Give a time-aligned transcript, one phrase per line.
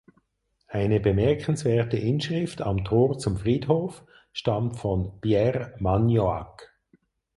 [0.69, 6.73] Eine bemerkenswerte Inschrift am Tor zum Friedhof stammt von "Pierre Magnoac".